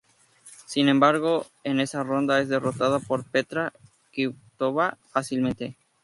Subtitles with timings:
[0.65, 3.71] Sin embargo, en esa ronda es derrotada por Petra
[4.11, 5.77] Kvitová fácilmente.